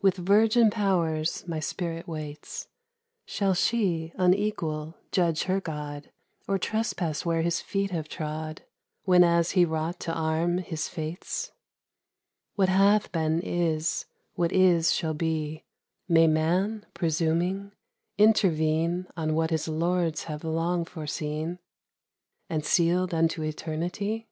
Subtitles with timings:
[0.00, 2.66] With 'virgin powers my spirit waits;
[3.26, 6.10] Shall she, unequal, judge her God,
[6.48, 8.62] Or trespass where His feet have trod
[9.04, 11.52] Whenas He wrought to arm His fates?
[12.56, 14.06] What hath been, is.
[14.34, 15.62] What is, shall be.
[16.08, 17.70] May Man, presuming,
[18.18, 21.60] intervene On what his Lords have long foreseen
[22.50, 24.08] And sealed unto eternity?
[24.08, 24.28] 10 DEDICATION.